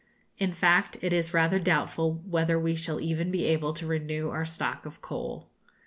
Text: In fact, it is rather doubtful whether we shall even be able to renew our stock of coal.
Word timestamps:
In 0.39 0.49
fact, 0.51 0.97
it 1.03 1.13
is 1.13 1.31
rather 1.31 1.59
doubtful 1.59 2.23
whether 2.25 2.57
we 2.59 2.75
shall 2.75 2.99
even 2.99 3.29
be 3.29 3.45
able 3.45 3.71
to 3.75 3.85
renew 3.85 4.31
our 4.31 4.45
stock 4.47 4.83
of 4.87 4.99
coal. 4.99 5.47